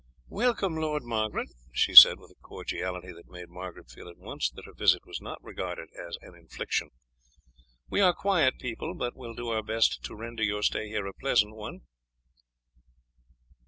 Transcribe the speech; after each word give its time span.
"Welcome, 0.31 0.77
Lady 0.77 1.05
Margaret," 1.05 1.49
she 1.71 1.93
said 1.93 2.17
with 2.19 2.31
a 2.31 2.41
cordiality 2.41 3.11
that 3.11 3.29
made 3.29 3.49
Margaret 3.49 3.91
feel 3.91 4.09
at 4.09 4.17
once 4.17 4.49
that 4.49 4.65
her 4.65 4.73
visit 4.73 5.05
was 5.05 5.21
not 5.21 5.37
regarded 5.43 5.89
as 5.93 6.17
an 6.23 6.33
infliction. 6.33 6.89
"We 7.87 8.01
are 8.01 8.11
quiet 8.15 8.55
people, 8.57 8.95
but 8.95 9.15
will 9.15 9.35
do 9.35 9.49
our 9.49 9.61
best 9.61 10.03
to 10.05 10.15
render 10.15 10.41
your 10.41 10.63
stay 10.63 10.87
here 10.87 11.05
a 11.05 11.13
pleasant 11.13 11.55
one." 11.55 11.81